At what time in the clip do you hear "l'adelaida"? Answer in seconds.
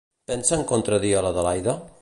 1.27-1.81